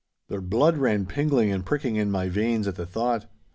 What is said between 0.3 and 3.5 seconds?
blood ran pingling and pricking in my veins at the thought.